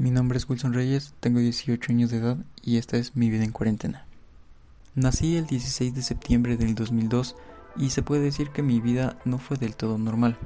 Mi 0.00 0.10
nombre 0.10 0.38
es 0.38 0.48
Wilson 0.48 0.72
Reyes, 0.72 1.12
tengo 1.20 1.40
18 1.40 1.92
años 1.92 2.10
de 2.10 2.16
edad 2.16 2.38
y 2.62 2.78
esta 2.78 2.96
es 2.96 3.16
mi 3.16 3.28
vida 3.28 3.44
en 3.44 3.52
cuarentena. 3.52 4.06
Nací 4.94 5.36
el 5.36 5.46
16 5.46 5.94
de 5.94 6.00
septiembre 6.00 6.56
del 6.56 6.74
2002 6.74 7.36
y 7.76 7.90
se 7.90 8.00
puede 8.00 8.22
decir 8.22 8.48
que 8.48 8.62
mi 8.62 8.80
vida 8.80 9.18
no 9.26 9.36
fue 9.36 9.58
del 9.58 9.76
todo 9.76 9.98
normal. 9.98 10.38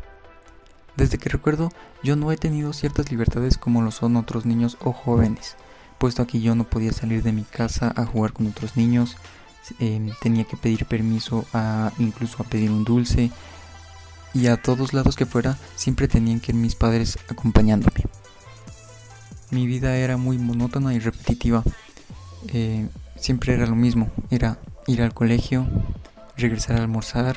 Desde 0.96 1.18
que 1.18 1.28
recuerdo, 1.28 1.70
yo 2.02 2.16
no 2.16 2.32
he 2.32 2.36
tenido 2.36 2.72
ciertas 2.72 3.12
libertades 3.12 3.56
como 3.56 3.80
lo 3.80 3.92
son 3.92 4.16
otros 4.16 4.44
niños 4.44 4.76
o 4.80 4.92
jóvenes, 4.92 5.54
puesto 5.98 6.26
que 6.26 6.40
yo 6.40 6.56
no 6.56 6.64
podía 6.64 6.92
salir 6.92 7.22
de 7.22 7.30
mi 7.30 7.44
casa 7.44 7.92
a 7.94 8.06
jugar 8.06 8.32
con 8.32 8.48
otros 8.48 8.76
niños, 8.76 9.16
em, 9.78 10.10
tenía 10.20 10.42
que 10.42 10.56
pedir 10.56 10.84
permiso 10.84 11.46
a 11.52 11.92
incluso 12.00 12.42
a 12.42 12.46
pedir 12.46 12.72
un 12.72 12.82
dulce 12.82 13.30
y 14.34 14.48
a 14.48 14.56
todos 14.56 14.92
lados 14.92 15.14
que 15.14 15.26
fuera 15.26 15.56
siempre 15.76 16.08
tenían 16.08 16.40
que 16.40 16.50
ir 16.50 16.58
mis 16.58 16.74
padres 16.74 17.18
acompañándome. 17.28 18.13
Mi 19.54 19.68
vida 19.68 19.96
era 19.96 20.16
muy 20.16 20.36
monótona 20.36 20.94
y 20.94 20.98
repetitiva. 20.98 21.62
Eh, 22.48 22.88
siempre 23.14 23.54
era 23.54 23.66
lo 23.66 23.76
mismo. 23.76 24.10
Era 24.28 24.58
ir 24.88 25.00
al 25.00 25.14
colegio, 25.14 25.68
regresar 26.36 26.76
a 26.76 26.82
almorzar, 26.82 27.36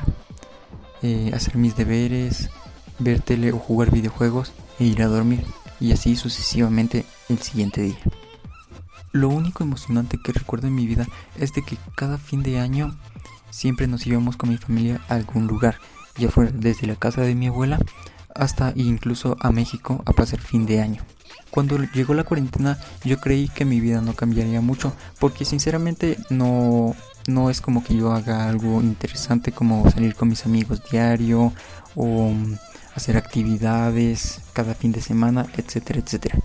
eh, 1.04 1.30
hacer 1.36 1.58
mis 1.58 1.78
deberes, 1.78 2.50
ver 2.98 3.20
tele 3.20 3.52
o 3.52 3.60
jugar 3.60 3.92
videojuegos 3.92 4.52
e 4.80 4.86
ir 4.86 5.04
a 5.04 5.06
dormir. 5.06 5.46
Y 5.80 5.92
así 5.92 6.16
sucesivamente 6.16 7.06
el 7.30 7.38
siguiente 7.38 7.82
día. 7.82 8.00
Lo 9.12 9.30
único 9.30 9.64
emocionante 9.64 10.18
que 10.18 10.34
recuerdo 10.34 10.66
en 10.66 10.74
mi 10.74 10.88
vida 10.88 11.06
es 11.38 11.54
de 11.54 11.62
que 11.62 11.78
cada 11.96 12.18
fin 12.18 12.42
de 12.42 12.58
año 12.60 12.98
siempre 13.52 13.86
nos 13.86 14.08
íbamos 14.08 14.38
con 14.38 14.50
mi 14.50 14.58
familia 14.58 15.02
a 15.08 15.14
algún 15.14 15.46
lugar, 15.46 15.78
ya 16.18 16.32
fuera 16.32 16.50
desde 16.52 16.88
la 16.88 16.96
casa 16.96 17.22
de 17.22 17.36
mi 17.36 17.46
abuela 17.46 17.78
hasta 18.34 18.74
incluso 18.76 19.38
a 19.40 19.52
México 19.52 20.02
a 20.08 20.14
pasar 20.14 20.42
fin 20.42 20.66
de 20.66 20.82
año. 20.82 21.04
Cuando 21.50 21.78
llegó 21.78 22.14
la 22.14 22.24
cuarentena 22.24 22.78
yo 23.04 23.20
creí 23.20 23.48
que 23.50 23.66
mi 23.66 23.80
vida 23.80 24.02
no 24.02 24.14
cambiaría 24.14 24.62
mucho 24.62 24.94
porque 25.20 25.46
sinceramente 25.46 26.18
no, 26.30 26.96
no 27.28 27.50
es 27.50 27.62
como 27.62 27.84
que 27.84 27.96
yo 27.96 28.12
haga 28.12 28.48
algo 28.50 28.82
interesante 28.82 29.52
como 29.52 29.90
salir 29.90 30.16
con 30.16 30.30
mis 30.30 30.46
amigos 30.46 30.82
diario 30.92 31.54
o 31.96 32.30
mm, 32.30 32.58
hacer 32.96 33.18
actividades 33.18 34.42
cada 34.54 34.74
fin 34.74 34.92
de 34.92 35.02
semana, 35.02 35.46
etcétera, 35.56 36.00
etcétera. 36.00 36.40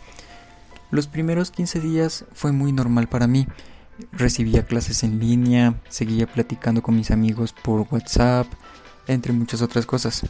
Los 0.91 1.07
primeros 1.07 1.51
15 1.51 1.81
días 1.81 2.27
fue 2.35 2.53
muy 2.53 2.73
normal 2.73 3.09
para 3.09 3.27
mí. 3.27 3.47
Recibía 4.13 4.67
clases 4.67 5.03
en 5.05 5.19
línea, 5.19 5.81
seguía 5.89 6.27
platicando 6.27 6.83
con 6.83 6.97
mis 6.97 7.11
amigos 7.11 7.55
por 7.55 7.87
WhatsApp, 7.91 8.47
entre 9.07 9.33
muchas 9.33 9.63
otras 9.63 9.87
cosas. 9.87 10.23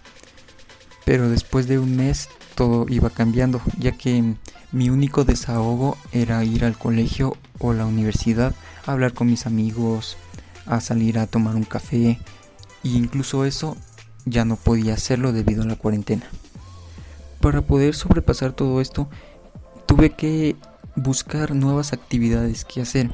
Pero 1.04 1.28
después 1.28 1.66
de 1.66 1.80
un 1.80 1.96
mes 1.96 2.28
todo 2.62 2.86
iba 2.88 3.10
cambiando, 3.10 3.60
ya 3.76 3.90
que 3.90 4.36
mi 4.70 4.88
único 4.88 5.24
desahogo 5.24 5.98
era 6.12 6.44
ir 6.44 6.64
al 6.64 6.78
colegio 6.78 7.36
o 7.58 7.72
la 7.72 7.86
universidad, 7.86 8.54
a 8.86 8.92
hablar 8.92 9.14
con 9.14 9.26
mis 9.26 9.46
amigos, 9.46 10.16
a 10.64 10.80
salir 10.80 11.18
a 11.18 11.26
tomar 11.26 11.56
un 11.56 11.64
café, 11.64 12.20
e 12.84 12.88
incluso 12.88 13.44
eso 13.44 13.76
ya 14.26 14.44
no 14.44 14.54
podía 14.54 14.94
hacerlo 14.94 15.32
debido 15.32 15.64
a 15.64 15.66
la 15.66 15.74
cuarentena. 15.74 16.22
Para 17.40 17.62
poder 17.62 17.96
sobrepasar 17.96 18.52
todo 18.52 18.80
esto, 18.80 19.08
tuve 19.86 20.10
que 20.10 20.54
buscar 20.94 21.56
nuevas 21.56 21.92
actividades 21.92 22.64
que 22.64 22.80
hacer. 22.80 23.10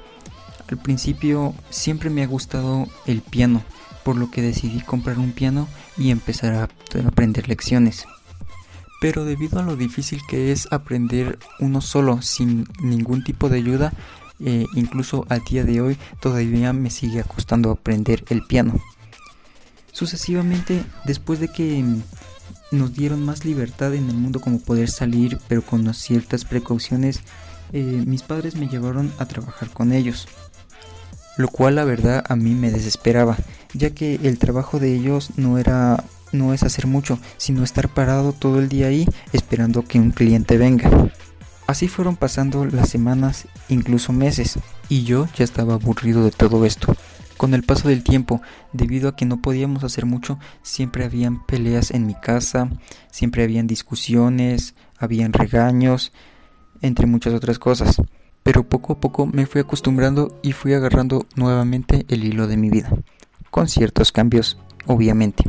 Al 0.71 0.77
principio 0.77 1.55
siempre 1.71 2.11
me 2.11 2.23
ha 2.23 2.27
gustado 2.27 2.87
el 3.07 3.23
piano, 3.23 3.63
por 4.05 4.19
lo 4.19 4.31
que 4.31 4.43
decidí 4.43 4.83
comprar 4.83 5.19
un 5.19 5.33
piano 5.33 5.69
y 5.97 6.11
empezar 6.11 6.53
a 6.53 6.69
aprender 7.07 7.49
lecciones 7.49 8.05
pero 9.01 9.25
debido 9.25 9.59
a 9.59 9.63
lo 9.63 9.77
difícil 9.77 10.21
que 10.29 10.53
es 10.53 10.69
aprender 10.71 11.39
uno 11.61 11.81
solo 11.81 12.23
sin 12.23 12.67
ningún 12.81 13.23
tipo 13.25 13.49
de 13.49 13.59
ayuda, 13.59 13.93
eh, 14.41 14.67
incluso 14.75 15.27
al 15.29 15.43
día 15.45 15.65
de 15.65 15.81
hoy 15.81 15.99
todavía 16.21 16.73
me 16.73 16.91
sigue 16.91 17.23
costando 17.25 17.71
aprender 17.71 18.25
el 18.29 18.45
piano. 18.45 18.81
Sucesivamente, 19.93 20.85
después 21.05 21.41
de 21.41 21.49
que 21.49 21.85
nos 22.71 22.95
dieron 22.95 23.25
más 23.25 23.45
libertad 23.45 23.95
en 23.95 24.09
el 24.09 24.17
mundo 24.17 24.41
como 24.41 24.61
poder 24.61 24.91
salir, 24.91 25.39
pero 25.49 25.63
con 25.63 25.93
ciertas 25.95 26.45
precauciones, 26.45 27.21
eh, 27.73 28.03
mis 28.07 28.23
padres 28.23 28.57
me 28.57 28.69
llevaron 28.69 29.13
a 29.19 29.27
trabajar 29.27 29.71
con 29.71 29.93
ellos. 29.93 30.29
Lo 31.37 31.49
cual 31.49 31.77
la 31.77 31.85
verdad 31.85 32.25
a 32.29 32.37
mí 32.37 32.55
me 32.55 32.71
desesperaba, 32.71 33.37
ya 33.73 33.91
que 33.91 34.17
el 34.23 34.39
trabajo 34.39 34.79
de 34.79 34.95
ellos 34.95 35.31
no 35.37 35.59
era 35.59 36.05
no 36.33 36.55
es 36.55 36.63
hacer 36.63 36.87
mucho, 36.87 37.19
sino 37.37 37.65
estar 37.65 37.89
parado 37.89 38.33
todo 38.33 38.59
el 38.59 38.69
día 38.69 38.89
ahí 38.89 39.07
esperando 39.33 39.85
que 39.85 39.99
un 40.01 40.11
cliente 40.11 40.59
venga. 40.59 40.91
Así 41.67 41.87
fueron 41.87 42.17
pasando 42.17 42.65
las 42.65 42.89
semanas, 42.89 43.47
incluso 43.69 44.13
meses, 44.13 44.59
y 44.89 45.05
yo 45.05 45.29
ya 45.37 45.45
estaba 45.45 45.75
aburrido 45.75 46.25
de 46.25 46.31
todo 46.31 46.65
esto. 46.65 46.97
Con 47.37 47.55
el 47.55 47.63
paso 47.63 47.89
del 47.89 48.03
tiempo, 48.03 48.41
debido 48.73 49.09
a 49.09 49.15
que 49.15 49.27
no 49.27 49.43
podíamos 49.43 49.85
hacer 49.85 50.07
mucho, 50.07 50.39
siempre 50.63 51.05
habían 51.05 51.45
peleas 51.47 51.91
en 51.91 52.07
mi 52.07 52.15
casa, 52.15 52.71
siempre 53.11 53.45
habían 53.45 53.67
discusiones, 53.67 54.75
habían 54.99 55.33
regaños, 55.33 56.13
entre 56.81 57.07
muchas 57.07 57.35
otras 57.35 57.59
cosas. 57.59 58.01
Pero 58.43 58.69
poco 58.69 58.95
a 58.95 59.01
poco 59.01 59.27
me 59.27 59.47
fui 59.47 59.61
acostumbrando 59.61 60.41
y 60.43 60.53
fui 60.53 60.73
agarrando 60.73 61.27
nuevamente 61.37 62.07
el 62.09 62.25
hilo 62.25 62.47
de 62.47 62.57
mi 62.57 62.71
vida, 62.71 62.91
con 63.51 63.69
ciertos 63.69 64.11
cambios, 64.11 64.59
obviamente. 64.87 65.45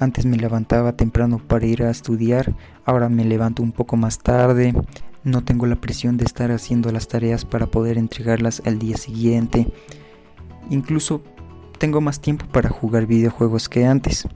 Antes 0.00 0.24
me 0.24 0.38
levantaba 0.38 0.96
temprano 0.96 1.38
para 1.38 1.66
ir 1.66 1.82
a 1.82 1.90
estudiar, 1.90 2.56
ahora 2.86 3.10
me 3.10 3.22
levanto 3.22 3.62
un 3.62 3.70
poco 3.70 3.98
más 3.98 4.18
tarde. 4.18 4.74
No 5.24 5.44
tengo 5.44 5.66
la 5.66 5.76
presión 5.76 6.16
de 6.16 6.24
estar 6.24 6.50
haciendo 6.50 6.90
las 6.90 7.06
tareas 7.06 7.44
para 7.44 7.66
poder 7.66 7.98
entregarlas 7.98 8.62
al 8.64 8.78
día 8.78 8.96
siguiente. 8.96 9.70
Incluso 10.70 11.22
tengo 11.78 12.00
más 12.00 12.20
tiempo 12.20 12.46
para 12.46 12.70
jugar 12.70 13.06
videojuegos 13.06 13.68
que 13.68 13.84
antes. 13.84 14.26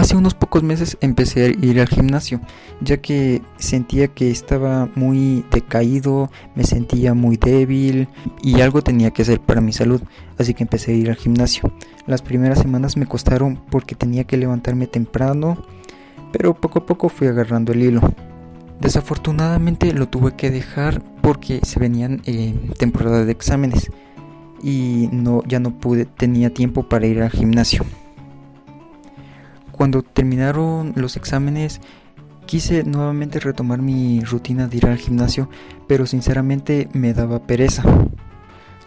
Hace 0.00 0.16
unos 0.16 0.32
pocos 0.32 0.62
meses 0.62 0.96
empecé 1.02 1.44
a 1.44 1.48
ir 1.48 1.78
al 1.78 1.86
gimnasio, 1.86 2.40
ya 2.80 3.02
que 3.02 3.42
sentía 3.58 4.08
que 4.08 4.30
estaba 4.30 4.88
muy 4.94 5.44
decaído, 5.50 6.30
me 6.54 6.64
sentía 6.64 7.12
muy 7.12 7.36
débil 7.36 8.08
y 8.42 8.62
algo 8.62 8.80
tenía 8.80 9.10
que 9.10 9.20
hacer 9.20 9.40
para 9.40 9.60
mi 9.60 9.74
salud, 9.74 10.00
así 10.38 10.54
que 10.54 10.62
empecé 10.62 10.92
a 10.92 10.94
ir 10.94 11.10
al 11.10 11.16
gimnasio. 11.16 11.70
Las 12.06 12.22
primeras 12.22 12.60
semanas 12.60 12.96
me 12.96 13.04
costaron 13.04 13.60
porque 13.70 13.94
tenía 13.94 14.24
que 14.24 14.38
levantarme 14.38 14.86
temprano, 14.86 15.62
pero 16.32 16.54
poco 16.54 16.78
a 16.78 16.86
poco 16.86 17.10
fui 17.10 17.26
agarrando 17.26 17.74
el 17.74 17.82
hilo. 17.82 18.00
Desafortunadamente 18.80 19.92
lo 19.92 20.08
tuve 20.08 20.32
que 20.32 20.50
dejar 20.50 21.02
porque 21.20 21.60
se 21.62 21.78
venían 21.78 22.22
eh, 22.24 22.54
temporada 22.78 23.26
de 23.26 23.32
exámenes 23.32 23.90
y 24.62 25.10
no 25.12 25.42
ya 25.46 25.60
no 25.60 25.78
pude 25.78 26.06
tenía 26.06 26.48
tiempo 26.54 26.88
para 26.88 27.06
ir 27.06 27.20
al 27.20 27.28
gimnasio. 27.28 27.84
Cuando 29.80 30.02
terminaron 30.02 30.92
los 30.94 31.16
exámenes, 31.16 31.80
quise 32.44 32.84
nuevamente 32.84 33.40
retomar 33.40 33.80
mi 33.80 34.20
rutina 34.20 34.68
de 34.68 34.76
ir 34.76 34.84
al 34.84 34.98
gimnasio, 34.98 35.48
pero 35.88 36.04
sinceramente 36.04 36.90
me 36.92 37.14
daba 37.14 37.46
pereza. 37.46 37.82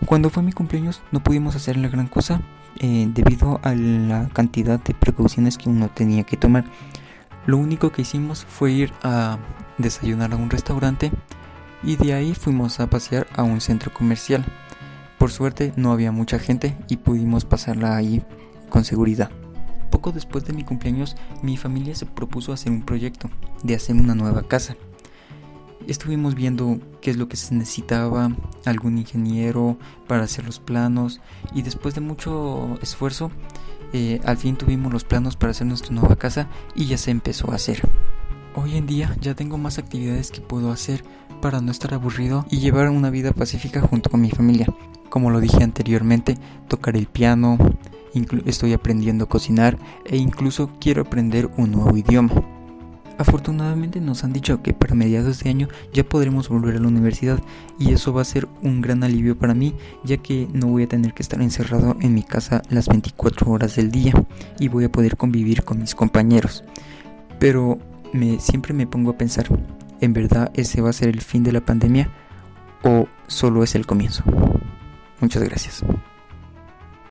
Cuando 0.05 0.29
fue 0.29 0.43
mi 0.43 0.51
cumpleaños 0.51 1.01
no 1.11 1.23
pudimos 1.23 1.55
hacer 1.55 1.77
la 1.77 1.87
gran 1.87 2.05
cosa 2.05 2.43
eh, 2.79 3.09
debido 3.11 3.59
a 3.63 3.73
la 3.73 4.29
cantidad 4.33 4.79
de 4.79 4.93
precauciones 4.93 5.57
que 5.57 5.67
uno 5.67 5.89
tenía 5.89 6.25
que 6.25 6.37
tomar. 6.37 6.65
Lo 7.47 7.57
único 7.57 7.91
que 7.91 8.03
hicimos 8.03 8.45
fue 8.45 8.73
ir 8.73 8.93
a 9.01 9.39
desayunar 9.79 10.33
a 10.33 10.35
un 10.35 10.51
restaurante 10.51 11.11
y 11.81 11.95
de 11.95 12.13
ahí 12.13 12.35
fuimos 12.35 12.79
a 12.79 12.87
pasear 12.87 13.25
a 13.35 13.41
un 13.41 13.61
centro 13.61 13.91
comercial. 13.91 14.45
Por 15.17 15.31
suerte 15.31 15.73
no 15.75 15.91
había 15.91 16.11
mucha 16.11 16.37
gente 16.37 16.77
y 16.87 16.97
pudimos 16.97 17.45
pasarla 17.45 17.95
ahí 17.95 18.23
con 18.69 18.83
seguridad. 18.85 19.31
Después 20.11 20.45
de 20.45 20.53
mi 20.53 20.63
cumpleaños, 20.63 21.15
mi 21.41 21.57
familia 21.57 21.95
se 21.95 22.05
propuso 22.05 22.53
hacer 22.53 22.71
un 22.71 22.83
proyecto 22.83 23.29
de 23.63 23.75
hacer 23.75 23.95
una 23.95 24.15
nueva 24.15 24.43
casa. 24.43 24.75
Estuvimos 25.87 26.35
viendo 26.35 26.79
qué 27.01 27.11
es 27.11 27.17
lo 27.17 27.27
que 27.27 27.35
se 27.35 27.53
necesitaba, 27.55 28.31
algún 28.65 28.97
ingeniero 28.97 29.77
para 30.07 30.23
hacer 30.23 30.45
los 30.45 30.59
planos 30.59 31.19
y 31.53 31.61
después 31.61 31.93
de 31.93 32.01
mucho 32.01 32.77
esfuerzo, 32.81 33.31
eh, 33.91 34.21
al 34.25 34.37
fin 34.37 34.55
tuvimos 34.55 34.93
los 34.93 35.03
planos 35.03 35.35
para 35.35 35.51
hacer 35.51 35.67
nuestra 35.67 35.93
nueva 35.93 36.15
casa 36.15 36.47
y 36.73 36.85
ya 36.85 36.97
se 36.97 37.11
empezó 37.11 37.51
a 37.51 37.55
hacer. 37.55 37.81
Hoy 38.55 38.77
en 38.77 38.87
día 38.87 39.15
ya 39.19 39.35
tengo 39.35 39.57
más 39.57 39.77
actividades 39.77 40.31
que 40.31 40.39
puedo 40.39 40.71
hacer 40.71 41.03
para 41.41 41.59
no 41.59 41.71
estar 41.71 41.93
aburrido 41.93 42.45
y 42.49 42.59
llevar 42.59 42.89
una 42.89 43.09
vida 43.09 43.33
pacífica 43.33 43.81
junto 43.81 44.09
con 44.09 44.21
mi 44.21 44.29
familia. 44.29 44.67
Como 45.09 45.31
lo 45.31 45.41
dije 45.41 45.63
anteriormente, 45.63 46.37
tocar 46.67 46.95
el 46.95 47.07
piano, 47.07 47.57
estoy 48.45 48.73
aprendiendo 48.73 49.25
a 49.25 49.29
cocinar 49.29 49.77
e 50.05 50.17
incluso 50.17 50.69
quiero 50.79 51.01
aprender 51.01 51.49
un 51.57 51.71
nuevo 51.71 51.95
idioma. 51.97 52.33
Afortunadamente 53.17 54.01
nos 54.01 54.23
han 54.23 54.33
dicho 54.33 54.63
que 54.63 54.73
para 54.73 54.95
mediados 54.95 55.39
de 55.39 55.49
año 55.49 55.67
ya 55.93 56.03
podremos 56.03 56.49
volver 56.49 56.77
a 56.77 56.79
la 56.79 56.87
universidad 56.87 57.39
y 57.77 57.93
eso 57.93 58.11
va 58.11 58.21
a 58.21 58.25
ser 58.25 58.47
un 58.63 58.81
gran 58.81 59.03
alivio 59.03 59.37
para 59.37 59.53
mí 59.53 59.75
ya 60.03 60.17
que 60.17 60.47
no 60.51 60.67
voy 60.67 60.83
a 60.83 60.87
tener 60.87 61.13
que 61.13 61.21
estar 61.21 61.39
encerrado 61.41 61.95
en 62.01 62.15
mi 62.15 62.23
casa 62.23 62.63
las 62.69 62.87
24 62.87 63.51
horas 63.51 63.75
del 63.75 63.91
día 63.91 64.13
y 64.59 64.67
voy 64.67 64.85
a 64.85 64.91
poder 64.91 65.15
convivir 65.15 65.63
con 65.63 65.79
mis 65.79 65.93
compañeros. 65.93 66.63
Pero 67.39 67.77
me, 68.13 68.39
siempre 68.39 68.73
me 68.73 68.87
pongo 68.87 69.11
a 69.11 69.17
pensar, 69.17 69.47
¿En 70.03 70.11
verdad 70.11 70.51
ese 70.53 70.81
va 70.81 70.89
a 70.89 70.93
ser 70.93 71.07
el 71.07 71.21
fin 71.21 71.43
de 71.43 71.53
la 71.53 71.61
pandemia 71.61 72.09
o 72.83 73.07
solo 73.27 73.63
es 73.63 73.73
el 73.73 73.85
comienzo? 73.85 74.21
Muchas 75.21 75.41
gracias. 75.43 75.81